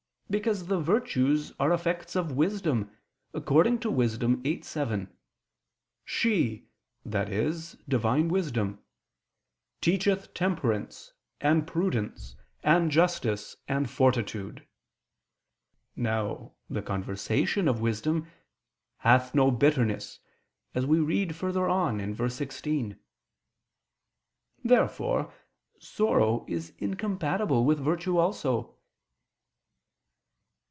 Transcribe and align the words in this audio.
Because 0.31 0.67
the 0.67 0.79
virtues 0.79 1.51
are 1.59 1.73
effects 1.73 2.15
of 2.15 2.31
wisdom, 2.37 2.89
according 3.33 3.79
to 3.79 3.91
Wis. 3.91 4.17
8:7: 4.17 5.09
"She," 6.05 6.69
i.e. 7.13 7.51
Divine 7.89 8.29
wisdom, 8.29 8.79
"teacheth 9.81 10.33
temperance, 10.33 11.11
and 11.41 11.67
prudence, 11.67 12.37
and 12.63 12.89
justice, 12.89 13.57
and 13.67 13.89
fortitude." 13.89 14.65
Now 15.97 16.53
the 16.69 16.81
"conversation" 16.81 17.67
of 17.67 17.81
wisdom 17.81 18.27
"hath 18.99 19.35
no 19.35 19.51
bitterness," 19.51 20.19
as 20.73 20.85
we 20.85 21.01
read 21.01 21.35
further 21.35 21.67
on 21.67 22.13
(verse 22.13 22.35
16). 22.35 22.97
Therefore 24.63 25.33
sorrow 25.77 26.45
is 26.47 26.71
incompatible 26.79 27.65
with 27.65 27.79
virtue 27.81 28.17
also. 28.17 28.77